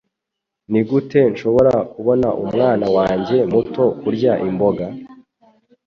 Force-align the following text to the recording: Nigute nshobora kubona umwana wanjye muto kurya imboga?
Nigute 0.71 1.19
nshobora 1.31 1.73
kubona 1.93 2.27
umwana 2.43 2.85
wanjye 2.97 3.37
muto 3.51 3.83
kurya 4.01 4.33
imboga? 4.47 4.85